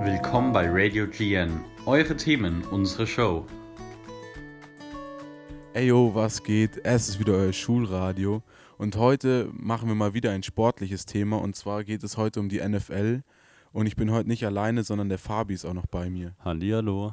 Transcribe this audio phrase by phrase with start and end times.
[0.00, 1.60] Willkommen bei Radio GN.
[1.84, 3.44] Eure Themen, unsere Show.
[5.74, 6.80] Ey yo, was geht?
[6.82, 8.42] Es ist wieder euer Schulradio
[8.78, 12.48] und heute machen wir mal wieder ein sportliches Thema und zwar geht es heute um
[12.48, 13.22] die NFL
[13.72, 16.34] und ich bin heute nicht alleine, sondern der Fabi ist auch noch bei mir.
[16.42, 17.12] Hallihallo.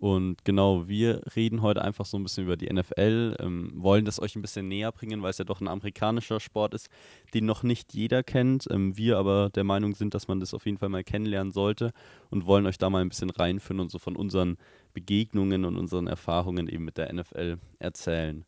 [0.00, 4.18] Und genau, wir reden heute einfach so ein bisschen über die NFL, ähm, wollen das
[4.18, 6.88] euch ein bisschen näher bringen, weil es ja doch ein amerikanischer Sport ist,
[7.34, 8.66] den noch nicht jeder kennt.
[8.70, 11.92] Ähm, wir aber der Meinung sind, dass man das auf jeden Fall mal kennenlernen sollte
[12.30, 14.56] und wollen euch da mal ein bisschen reinführen und so von unseren
[14.94, 18.46] Begegnungen und unseren Erfahrungen eben mit der NFL erzählen.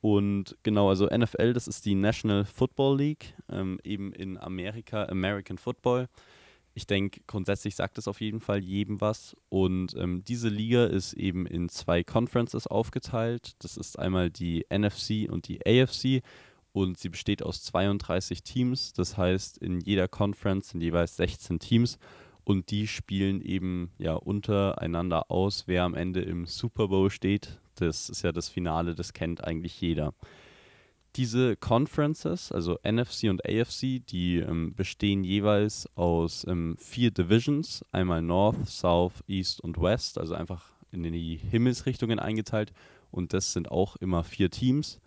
[0.00, 5.56] Und genau, also NFL, das ist die National Football League, ähm, eben in Amerika, American
[5.56, 6.08] Football
[6.74, 9.36] ich denke, grundsätzlich sagt es auf jeden Fall jedem was.
[9.48, 13.54] Und ähm, diese Liga ist eben in zwei Conferences aufgeteilt.
[13.58, 16.22] Das ist einmal die NFC und die AFC.
[16.72, 18.92] Und sie besteht aus 32 Teams.
[18.92, 21.98] Das heißt, in jeder Conference sind jeweils 16 Teams.
[22.44, 27.60] Und die spielen eben ja untereinander aus, wer am Ende im Super Bowl steht.
[27.74, 30.14] Das ist ja das Finale, das kennt eigentlich jeder
[31.16, 38.22] diese Conferences, also NFC und AFC, die ähm, bestehen jeweils aus ähm, vier Divisions, einmal
[38.22, 42.72] North, South, East und West, also einfach in die Himmelsrichtungen eingeteilt.
[43.10, 45.00] Und das sind auch immer vier Teams.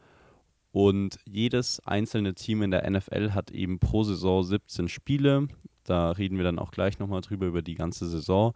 [0.71, 5.47] Und jedes einzelne Team in der NFL hat eben pro Saison 17 Spiele.
[5.83, 8.53] Da reden wir dann auch gleich nochmal drüber über die ganze Saison.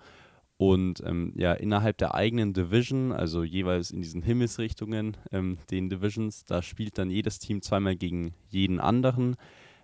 [0.57, 6.45] Und ähm, ja, innerhalb der eigenen Division, also jeweils in diesen Himmelsrichtungen, ähm, den Divisions,
[6.45, 9.35] da spielt dann jedes Team zweimal gegen jeden anderen.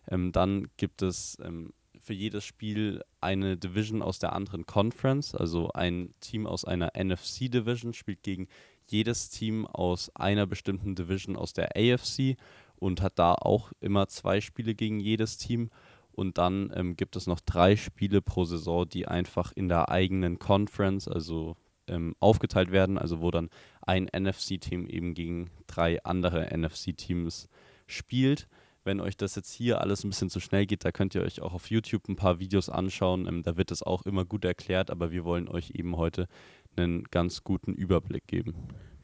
[0.10, 5.36] Ähm, dann gibt es ähm, für jedes Spiel eine Division aus der anderen Conference.
[5.36, 8.48] Also ein Team aus einer NFC Division spielt gegen
[8.88, 12.36] jedes Team aus einer bestimmten Division aus der AFC
[12.76, 15.70] und hat da auch immer zwei Spiele gegen jedes Team.
[16.14, 20.40] Und dann ähm, gibt es noch drei Spiele pro Saison, die einfach in der eigenen
[20.40, 21.56] Conference, also
[21.88, 23.50] ähm, aufgeteilt werden, also wo dann
[23.82, 27.50] ein NFC-Team eben gegen drei andere NFC-Teams
[27.88, 28.48] spielt.
[28.86, 31.42] Wenn euch das jetzt hier alles ein bisschen zu schnell geht, da könnt ihr euch
[31.42, 33.28] auch auf YouTube ein paar Videos anschauen.
[33.28, 36.28] Ähm, da wird es auch immer gut erklärt, aber wir wollen euch eben heute
[36.76, 38.56] einen ganz guten Überblick geben.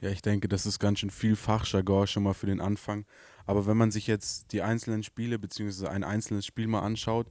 [0.02, 3.06] Ja, ich denke, das ist ganz schön viel Fachjargon schon mal für den Anfang.
[3.46, 5.88] Aber wenn man sich jetzt die einzelnen Spiele bzw.
[5.88, 7.28] ein einzelnes Spiel mal anschaut,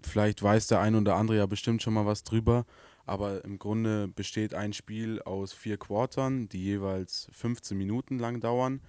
[0.00, 2.64] vielleicht weiß der eine oder andere ja bestimmt schon mal was drüber.
[3.04, 8.80] Aber im Grunde besteht ein Spiel aus vier Quartern, die jeweils 15 Minuten lang dauern.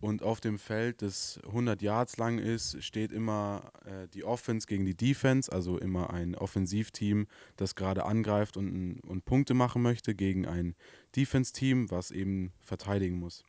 [0.00, 4.84] Und auf dem Feld, das 100 Yards lang ist, steht immer äh, die Offense gegen
[4.84, 7.26] die Defense, also immer ein Offensivteam,
[7.56, 10.76] das gerade angreift und, und Punkte machen möchte, gegen ein
[11.16, 13.44] Defense-Team, was eben verteidigen muss.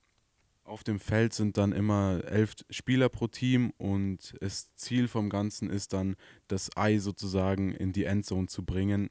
[0.64, 5.70] Auf dem Feld sind dann immer elf Spieler pro Team und das Ziel vom Ganzen
[5.70, 6.16] ist dann,
[6.48, 9.10] das Ei sozusagen in die Endzone zu bringen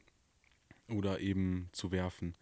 [0.88, 2.34] oder eben zu werfen.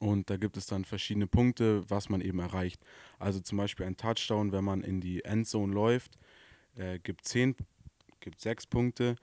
[0.00, 2.82] Und da gibt es dann verschiedene Punkte, was man eben erreicht.
[3.18, 6.18] Also zum Beispiel ein Touchdown, wenn man in die Endzone läuft,
[6.74, 7.54] äh, gibt zehn,
[8.20, 9.16] gibt sechs Punkte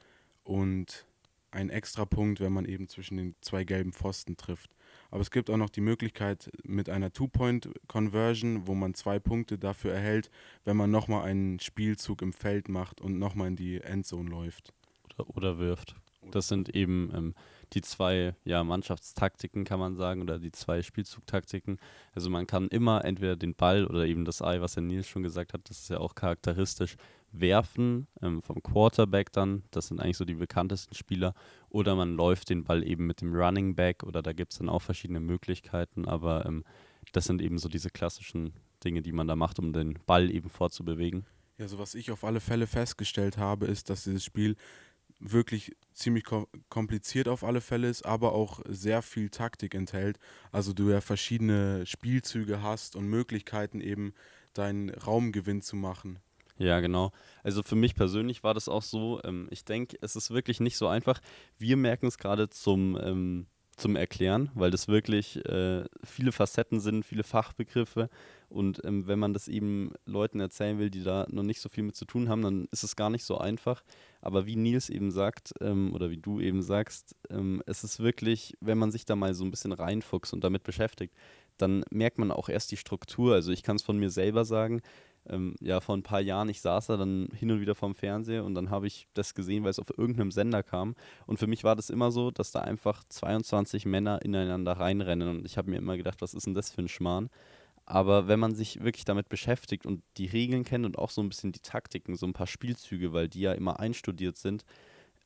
[0.44, 1.08] und
[1.50, 4.70] ein extra Punkt, wenn man eben zwischen den zwei gelben Pfosten trifft.
[5.10, 9.94] Aber es gibt auch noch die Möglichkeit mit einer Two-Point-Conversion, wo man zwei Punkte dafür
[9.94, 10.30] erhält,
[10.64, 14.74] wenn man nochmal einen Spielzug im Feld macht und nochmal in die Endzone läuft.
[15.06, 15.96] Oder, oder wirft.
[16.30, 17.36] Das sind eben ähm,
[17.74, 21.80] die zwei ja, Mannschaftstaktiken, kann man sagen, oder die zwei Spielzugtaktiken.
[22.14, 25.24] Also man kann immer entweder den Ball oder eben das Ei, was der Nils schon
[25.24, 26.96] gesagt hat, das ist ja auch charakteristisch,
[27.32, 31.34] werfen ähm, vom Quarterback dann, das sind eigentlich so die bekanntesten Spieler,
[31.70, 34.70] oder man läuft den Ball eben mit dem Running Back oder da gibt es dann
[34.70, 36.64] auch verschiedene Möglichkeiten, aber ähm,
[37.12, 38.54] das sind eben so diese klassischen
[38.84, 41.26] Dinge, die man da macht, um den Ball eben vorzubewegen.
[41.58, 44.56] Ja, so was ich auf alle Fälle festgestellt habe, ist, dass dieses Spiel
[45.20, 46.26] wirklich ziemlich
[46.70, 50.20] kompliziert auf alle Fälle ist, aber auch sehr viel Taktik enthält.
[50.52, 54.14] Also du ja verschiedene Spielzüge hast und Möglichkeiten eben
[54.54, 56.20] deinen Raumgewinn zu machen.
[56.58, 57.12] Ja, genau.
[57.44, 59.22] Also für mich persönlich war das auch so.
[59.24, 61.20] Ähm, ich denke, es ist wirklich nicht so einfach.
[61.58, 67.06] Wir merken es gerade zum ähm, zum Erklären, weil das wirklich äh, viele Facetten sind,
[67.06, 68.10] viele Fachbegriffe.
[68.50, 71.84] Und ähm, wenn man das eben Leuten erzählen will, die da noch nicht so viel
[71.84, 73.84] mit zu tun haben, dann ist es gar nicht so einfach.
[74.20, 78.58] Aber wie Nils eben sagt, ähm, oder wie du eben sagst, ähm, es ist wirklich,
[78.62, 81.14] wenn man sich da mal so ein bisschen reinfuchst und damit beschäftigt,
[81.58, 83.36] dann merkt man auch erst die Struktur.
[83.36, 84.82] Also ich kann es von mir selber sagen,
[85.30, 88.44] ähm, ja, vor ein paar Jahren, ich saß da dann hin und wieder vorm Fernseher
[88.44, 90.96] und dann habe ich das gesehen, weil es auf irgendeinem Sender kam.
[91.26, 95.46] Und für mich war das immer so, dass da einfach 22 Männer ineinander reinrennen und
[95.46, 97.30] ich habe mir immer gedacht, was ist denn das für ein Schmarrn?
[97.86, 101.30] Aber wenn man sich wirklich damit beschäftigt und die Regeln kennt und auch so ein
[101.30, 104.66] bisschen die Taktiken, so ein paar Spielzüge, weil die ja immer einstudiert sind,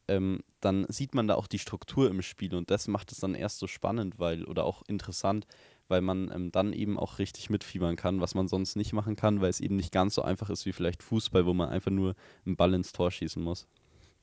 [0.07, 3.33] ähm, dann sieht man da auch die Struktur im Spiel und das macht es dann
[3.33, 5.48] erst so spannend, weil oder auch interessant,
[5.92, 9.42] weil man ähm, dann eben auch richtig mitfiebern kann, was man sonst nicht machen kann,
[9.42, 12.16] weil es eben nicht ganz so einfach ist wie vielleicht Fußball, wo man einfach nur
[12.46, 13.68] einen Ball ins Tor schießen muss.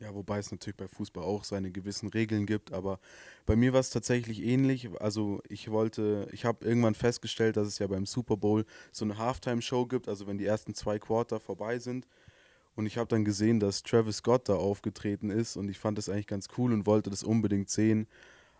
[0.00, 3.00] Ja, wobei es natürlich bei Fußball auch seine gewissen Regeln gibt, aber
[3.46, 4.88] bei mir war es tatsächlich ähnlich.
[5.00, 9.18] Also ich wollte, ich habe irgendwann festgestellt, dass es ja beim Super Bowl so eine
[9.18, 12.06] Halftime-Show gibt, also wenn die ersten zwei Quarter vorbei sind.
[12.76, 16.08] Und ich habe dann gesehen, dass Travis Scott da aufgetreten ist und ich fand das
[16.08, 18.06] eigentlich ganz cool und wollte das unbedingt sehen,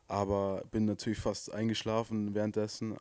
[0.09, 2.97] aber bin natürlich fast eingeschlafen währenddessen.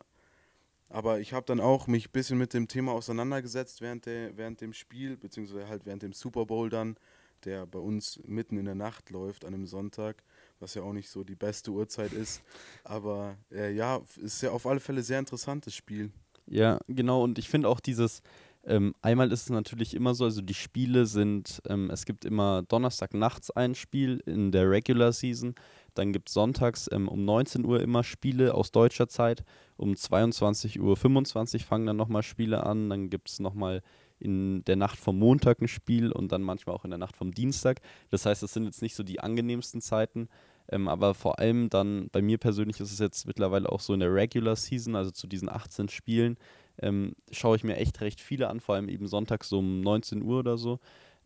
[0.90, 4.60] Aber ich habe dann auch mich ein bisschen mit dem Thema auseinandergesetzt während, der, während
[4.60, 6.96] dem Spiel, beziehungsweise halt während dem Super Bowl dann
[7.44, 10.22] der bei uns mitten in der Nacht läuft an einem Sonntag,
[10.60, 12.42] was ja auch nicht so die beste Uhrzeit ist.
[12.84, 16.10] Aber äh, ja, ist ja auf alle Fälle sehr interessantes Spiel.
[16.46, 17.22] Ja, genau.
[17.22, 18.22] Und ich finde auch dieses,
[18.64, 22.62] ähm, einmal ist es natürlich immer so, also die Spiele sind, ähm, es gibt immer
[22.62, 25.54] Donnerstag nachts ein Spiel in der Regular Season,
[25.98, 29.44] dann gibt es sonntags ähm, um 19 Uhr immer Spiele aus deutscher Zeit,
[29.76, 33.82] um 22.25 Uhr fangen dann nochmal Spiele an, dann gibt es nochmal
[34.20, 37.32] in der Nacht vom Montag ein Spiel und dann manchmal auch in der Nacht vom
[37.32, 37.80] Dienstag.
[38.10, 40.28] Das heißt, das sind jetzt nicht so die angenehmsten Zeiten.
[40.70, 44.00] Ähm, aber vor allem dann, bei mir persönlich ist es jetzt mittlerweile auch so in
[44.00, 46.36] der Regular Season, also zu diesen 18 Spielen,
[46.80, 50.22] ähm, schaue ich mir echt recht viele an, vor allem eben sonntags so um 19
[50.22, 50.78] Uhr oder so.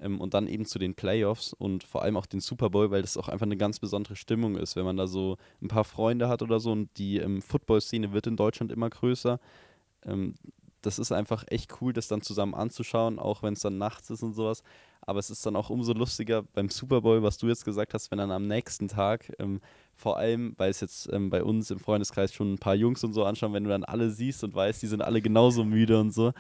[0.02, 3.02] Ähm, und dann eben zu den Playoffs und vor allem auch den Super Bowl, weil
[3.02, 6.28] das auch einfach eine ganz besondere Stimmung ist, wenn man da so ein paar Freunde
[6.28, 9.38] hat oder so und die ähm, Football-Szene wird in Deutschland immer größer.
[10.04, 10.34] Ähm,
[10.82, 14.22] das ist einfach echt cool, das dann zusammen anzuschauen, auch wenn es dann nachts ist
[14.22, 14.62] und sowas.
[15.00, 18.10] Aber es ist dann auch umso lustiger beim Super Bowl, was du jetzt gesagt hast,
[18.10, 19.60] wenn dann am nächsten Tag, ähm,
[19.94, 23.12] vor allem, weil es jetzt ähm, bei uns im Freundeskreis schon ein paar Jungs und
[23.12, 26.12] so anschauen, wenn du dann alle siehst und weißt, die sind alle genauso müde und
[26.12, 26.32] so,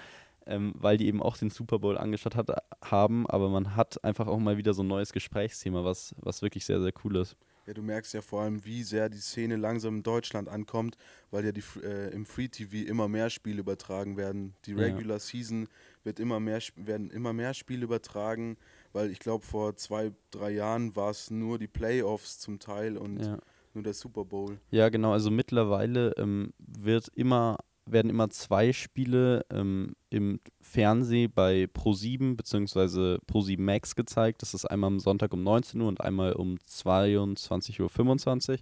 [0.46, 2.50] ähm, weil die eben auch den Super Bowl angeschaut hat,
[2.82, 3.26] haben.
[3.28, 6.80] Aber man hat einfach auch mal wieder so ein neues Gesprächsthema, was, was wirklich sehr,
[6.80, 7.36] sehr cool ist.
[7.66, 10.96] Ja, du merkst ja vor allem, wie sehr die Szene langsam in Deutschland ankommt,
[11.30, 14.54] weil ja die, äh, im Free TV immer mehr Spiele übertragen werden.
[14.64, 15.20] Die Regular ja.
[15.20, 15.68] Season
[16.02, 18.56] wird immer mehr, werden immer mehr Spiele übertragen,
[18.92, 23.20] weil ich glaube, vor zwei, drei Jahren war es nur die Playoffs zum Teil und
[23.20, 23.38] ja.
[23.74, 24.58] nur der Super Bowl.
[24.70, 25.12] Ja, genau.
[25.12, 33.18] Also mittlerweile ähm, wird immer werden immer zwei Spiele ähm, im Fernsehen bei Pro7 bzw.
[33.30, 34.42] Pro7 Max gezeigt.
[34.42, 38.58] Das ist einmal am Sonntag um 19 Uhr und einmal um 22.25 Uhr.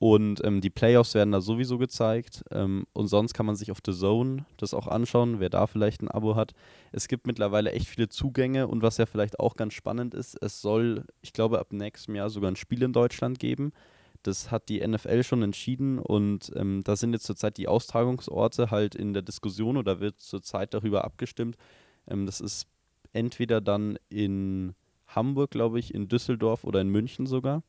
[0.00, 2.44] Und ähm, die Playoffs werden da sowieso gezeigt.
[2.52, 6.02] Ähm, und sonst kann man sich auf The Zone das auch anschauen, wer da vielleicht
[6.02, 6.52] ein Abo hat.
[6.92, 10.60] Es gibt mittlerweile echt viele Zugänge und was ja vielleicht auch ganz spannend ist, es
[10.60, 13.72] soll, ich glaube, ab nächstem Jahr sogar ein Spiel in Deutschland geben.
[14.22, 18.94] Das hat die NFL schon entschieden und ähm, da sind jetzt zurzeit die Austragungsorte halt
[18.94, 21.56] in der Diskussion oder wird zurzeit darüber abgestimmt.
[22.08, 22.66] Ähm, das ist
[23.12, 24.74] entweder dann in
[25.06, 27.62] Hamburg, glaube ich, in Düsseldorf oder in München sogar.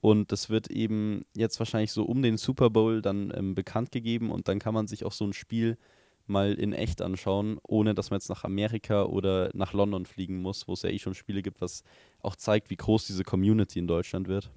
[0.00, 4.30] Und das wird eben jetzt wahrscheinlich so um den Super Bowl dann ähm, bekannt gegeben
[4.30, 5.78] und dann kann man sich auch so ein Spiel
[6.26, 10.68] mal in echt anschauen, ohne dass man jetzt nach Amerika oder nach London fliegen muss,
[10.68, 11.84] wo es ja eh schon Spiele gibt, was
[12.20, 14.50] auch zeigt, wie groß diese Community in Deutschland wird.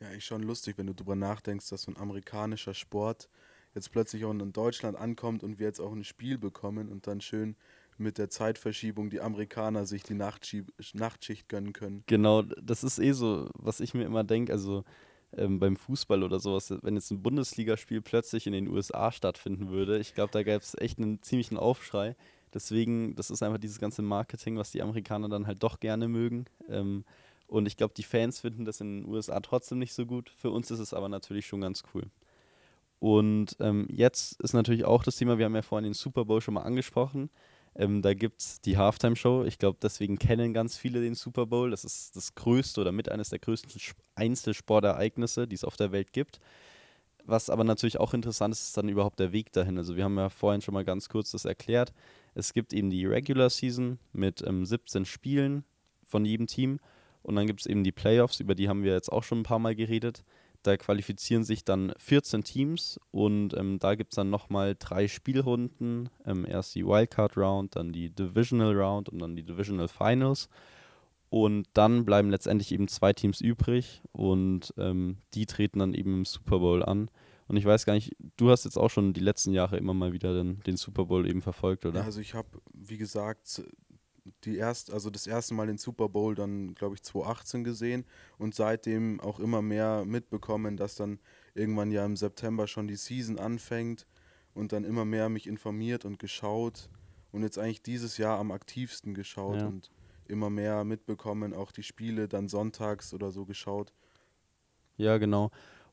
[0.00, 3.28] Ja, ich schon lustig, wenn du darüber nachdenkst, dass so ein amerikanischer Sport
[3.74, 7.20] jetzt plötzlich auch in Deutschland ankommt und wir jetzt auch ein Spiel bekommen und dann
[7.20, 7.56] schön
[7.98, 12.04] mit der Zeitverschiebung die Amerikaner sich die Nachtschicht gönnen können.
[12.06, 14.84] Genau, das ist eh so, was ich mir immer denke, also
[15.36, 19.98] ähm, beim Fußball oder sowas, wenn jetzt ein Bundesligaspiel plötzlich in den USA stattfinden würde,
[19.98, 22.16] ich glaube, da gäbe es echt einen ziemlichen Aufschrei.
[22.54, 26.46] Deswegen, das ist einfach dieses ganze Marketing, was die Amerikaner dann halt doch gerne mögen.
[26.68, 27.04] Ähm,
[27.46, 30.30] und ich glaube, die Fans finden das in den USA trotzdem nicht so gut.
[30.36, 32.04] Für uns ist es aber natürlich schon ganz cool.
[32.98, 36.40] Und ähm, jetzt ist natürlich auch das Thema, wir haben ja vorhin den Super Bowl
[36.40, 37.30] schon mal angesprochen.
[37.74, 39.44] Ähm, da gibt es die Halftime-Show.
[39.44, 41.70] Ich glaube, deswegen kennen ganz viele den Super Bowl.
[41.70, 43.70] Das ist das größte oder mit eines der größten
[44.14, 46.40] Einzelsportereignisse, die es auf der Welt gibt.
[47.24, 49.76] Was aber natürlich auch interessant ist, ist dann überhaupt der Weg dahin.
[49.76, 51.92] Also wir haben ja vorhin schon mal ganz kurz das erklärt.
[52.34, 55.64] Es gibt eben die Regular Season mit ähm, 17 Spielen
[56.04, 56.78] von jedem Team
[57.26, 59.44] und dann gibt es eben die Playoffs, über die haben wir jetzt auch schon ein
[59.44, 60.24] paar Mal geredet.
[60.62, 66.08] Da qualifizieren sich dann 14 Teams und ähm, da gibt es dann nochmal drei Spielrunden.
[66.24, 70.48] Ähm, erst die Wildcard Round, dann die Divisional Round und dann die Divisional Finals.
[71.28, 76.24] Und dann bleiben letztendlich eben zwei Teams übrig und ähm, die treten dann eben im
[76.24, 77.10] Super Bowl an.
[77.48, 80.12] Und ich weiß gar nicht, du hast jetzt auch schon die letzten Jahre immer mal
[80.12, 82.00] wieder den, den Super Bowl eben verfolgt, oder?
[82.00, 83.62] Ja, also ich habe, wie gesagt,
[84.44, 88.04] die erst, also das erste Mal den Super Bowl dann, glaube ich, 2018 gesehen
[88.38, 91.18] und seitdem auch immer mehr mitbekommen, dass dann
[91.54, 94.06] irgendwann ja im September schon die Season anfängt
[94.54, 96.88] und dann immer mehr mich informiert und geschaut
[97.32, 99.66] und jetzt eigentlich dieses Jahr am aktivsten geschaut Ja.
[99.68, 99.90] und
[100.28, 103.92] immer mehr mitbekommen, auch die Spiele dann sonntags oder so geschaut.
[104.96, 105.50] Ja, genau.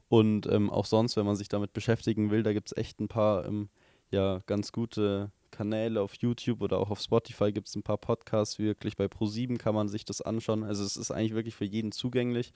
[0.09, 3.07] Und ähm, auch sonst, wenn man sich damit beschäftigen will, da gibt es echt ein
[3.07, 3.69] paar ähm,
[4.11, 8.59] ja, ganz gute Kanäle auf YouTube oder auch auf Spotify gibt es ein paar Podcasts,
[8.59, 10.63] wirklich bei Pro7 kann man sich das anschauen.
[10.63, 12.51] Also es ist eigentlich wirklich für jeden zugänglich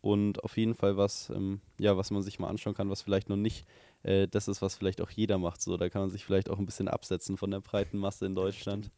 [0.00, 3.28] und auf jeden Fall was, ähm, ja, was man sich mal anschauen kann, was vielleicht
[3.28, 3.66] noch nicht
[4.02, 5.60] äh, das ist, was vielleicht auch jeder macht.
[5.60, 8.34] So, da kann man sich vielleicht auch ein bisschen absetzen von der breiten Masse in
[8.34, 8.90] Deutschland.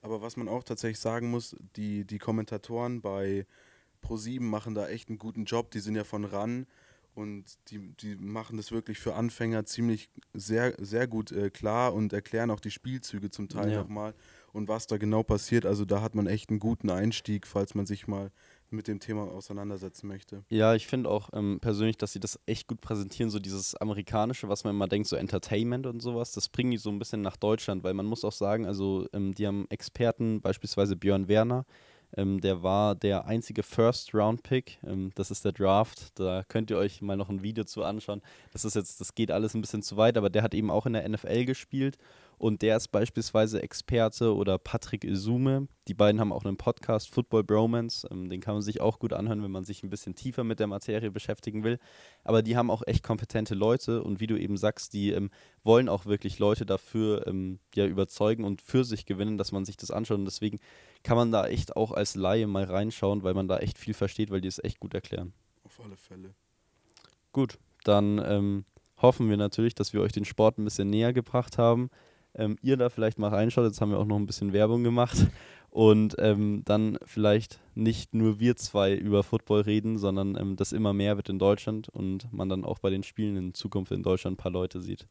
[0.00, 3.46] Aber was man auch tatsächlich sagen muss, die, die Kommentatoren bei
[4.02, 5.70] Pro7 machen da echt einen guten Job.
[5.70, 6.66] Die sind ja von RAN
[7.14, 12.12] und die, die machen das wirklich für Anfänger ziemlich sehr, sehr gut äh, klar und
[12.12, 13.82] erklären auch die Spielzüge zum Teil Ja.
[13.82, 14.14] nochmal
[14.52, 15.66] und was da genau passiert.
[15.66, 18.30] Also da hat man echt einen guten Einstieg, falls man sich mal
[18.70, 20.44] mit dem Thema auseinandersetzen möchte.
[20.48, 24.48] Ja, ich finde auch ähm, persönlich, dass sie das echt gut präsentieren, so dieses amerikanische,
[24.48, 27.36] was man immer denkt, so Entertainment und sowas, das bringen die so ein bisschen nach
[27.36, 31.66] Deutschland, weil man muss auch sagen, also ähm, die haben Experten, beispielsweise Björn Werner,
[32.16, 37.02] ähm, der war der einzige First-Round-Pick, ähm, das ist der Draft, da könnt ihr euch
[37.02, 38.22] mal noch ein Video zu anschauen.
[38.52, 40.86] Das ist jetzt, das geht alles ein bisschen zu weit, aber der hat eben auch
[40.86, 41.98] in der NFL gespielt
[42.38, 45.68] und der ist beispielsweise Experte oder Patrick Isume.
[45.88, 48.06] Die beiden haben auch einen Podcast, Football Bromance.
[48.10, 50.60] Ähm, den kann man sich auch gut anhören, wenn man sich ein bisschen tiefer mit
[50.60, 51.78] der Materie beschäftigen will.
[52.22, 55.30] Aber die haben auch echt kompetente Leute und wie du eben sagst, die ähm,
[55.62, 59.76] wollen auch wirklich Leute dafür ähm, ja, überzeugen und für sich gewinnen, dass man sich
[59.76, 60.18] das anschaut.
[60.18, 60.58] Und deswegen
[61.02, 64.30] kann man da echt auch als Laie mal reinschauen, weil man da echt viel versteht,
[64.30, 65.32] weil die es echt gut erklären.
[65.64, 66.34] Auf alle Fälle.
[67.32, 68.64] Gut, dann ähm,
[68.98, 71.90] hoffen wir natürlich, dass wir euch den Sport ein bisschen näher gebracht haben.
[72.34, 75.26] Ähm, ihr da vielleicht mal reinschaut, jetzt haben wir auch noch ein bisschen Werbung gemacht.
[75.70, 80.92] Und ähm, dann vielleicht nicht nur wir zwei über Football reden, sondern ähm, das immer
[80.92, 84.34] mehr wird in Deutschland und man dann auch bei den Spielen in Zukunft in Deutschland
[84.34, 85.08] ein paar Leute sieht.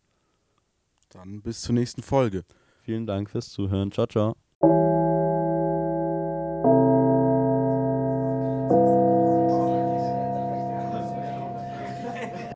[1.09, 2.45] Dann bis zur nächsten Folge.
[2.83, 3.91] Vielen Dank fürs Zuhören.
[3.91, 5.02] Ciao, ciao.